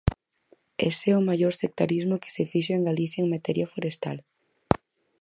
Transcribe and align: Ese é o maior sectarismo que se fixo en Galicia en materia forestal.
Ese 0.89 1.05
é 1.13 1.15
o 1.17 1.27
maior 1.29 1.53
sectarismo 1.63 2.21
que 2.21 2.33
se 2.35 2.43
fixo 2.51 2.71
en 2.75 2.85
Galicia 2.89 3.19
en 3.23 3.31
materia 3.35 3.71
forestal. 3.73 4.17